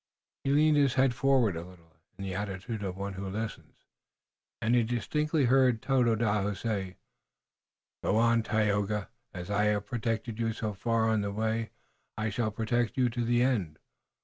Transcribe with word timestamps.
He 0.43 0.49
leaned 0.49 0.77
his 0.77 0.95
head 0.95 1.13
forward 1.13 1.55
a 1.55 1.63
little 1.63 1.95
in 2.17 2.23
the 2.23 2.33
attitude 2.33 2.81
of 2.81 2.97
one 2.97 3.13
who 3.13 3.29
listens, 3.29 3.85
and 4.59 4.73
he 4.73 4.81
distinctly 4.81 5.45
heard 5.45 5.79
Tododaho 5.79 6.55
say: 6.55 6.95
"Go 8.03 8.17
on, 8.17 8.41
Tayoga. 8.41 9.09
As 9.31 9.51
I 9.51 9.65
have 9.65 9.85
protected 9.85 10.39
you 10.39 10.53
so 10.53 10.73
far 10.73 11.07
on 11.07 11.21
the 11.21 11.31
way 11.31 11.69
I 12.17 12.31
shall 12.31 12.49
protect 12.49 12.97
you 12.97 13.09
to 13.11 13.23
the 13.23 13.43
end. 13.43 13.77